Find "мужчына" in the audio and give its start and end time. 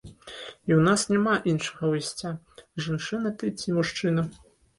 3.79-4.27